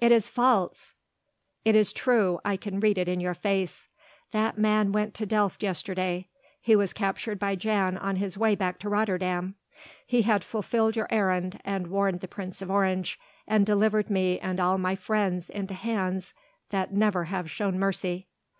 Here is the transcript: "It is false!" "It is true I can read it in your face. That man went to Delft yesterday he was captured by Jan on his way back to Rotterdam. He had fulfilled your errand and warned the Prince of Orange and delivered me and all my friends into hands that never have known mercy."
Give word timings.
"It 0.00 0.10
is 0.10 0.28
false!" 0.28 0.94
"It 1.64 1.76
is 1.76 1.92
true 1.92 2.40
I 2.44 2.56
can 2.56 2.80
read 2.80 2.98
it 2.98 3.06
in 3.06 3.20
your 3.20 3.34
face. 3.34 3.86
That 4.32 4.58
man 4.58 4.90
went 4.90 5.14
to 5.14 5.26
Delft 5.26 5.62
yesterday 5.62 6.26
he 6.60 6.74
was 6.74 6.92
captured 6.92 7.38
by 7.38 7.54
Jan 7.54 7.96
on 7.96 8.16
his 8.16 8.36
way 8.36 8.56
back 8.56 8.80
to 8.80 8.88
Rotterdam. 8.88 9.54
He 10.04 10.22
had 10.22 10.42
fulfilled 10.42 10.96
your 10.96 11.06
errand 11.08 11.60
and 11.64 11.86
warned 11.86 12.18
the 12.18 12.26
Prince 12.26 12.60
of 12.60 12.68
Orange 12.68 13.16
and 13.46 13.64
delivered 13.64 14.10
me 14.10 14.40
and 14.40 14.58
all 14.58 14.76
my 14.76 14.96
friends 14.96 15.48
into 15.48 15.74
hands 15.74 16.34
that 16.70 16.92
never 16.92 17.26
have 17.26 17.56
known 17.60 17.78
mercy." 17.78 18.26